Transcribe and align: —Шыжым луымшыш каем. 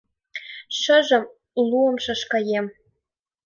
—Шыжым 0.79 1.23
луымшыш 1.69 2.21
каем. 2.31 2.65